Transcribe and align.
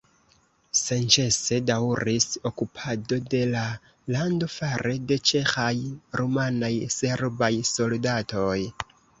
Senĉese 0.77 1.59
daŭris 1.65 2.25
okupado 2.51 3.19
de 3.35 3.41
la 3.51 3.67
lando 4.15 4.49
fare 4.55 4.97
de 5.13 5.21
ĉeĥaj, 5.33 5.71
rumanaj, 6.23 6.75
serbaj 6.97 7.55
soldatoj. 7.75 8.57